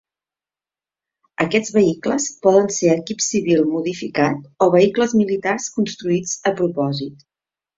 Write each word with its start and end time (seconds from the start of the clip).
Aquests 1.43 1.73
vehicles 1.75 2.25
poden 2.47 2.71
ser 2.77 2.89
equip 2.93 3.21
civil 3.25 3.61
modificat 3.75 4.67
o 4.67 4.71
vehicles 4.77 5.15
militars 5.21 5.69
construïts 5.77 6.37
a 6.53 6.57
propòsit. 6.63 7.25